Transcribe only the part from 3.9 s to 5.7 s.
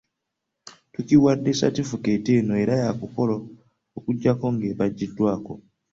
okujjako nga ebaggyiddwako.